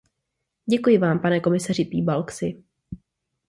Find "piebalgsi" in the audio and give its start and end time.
1.85-2.63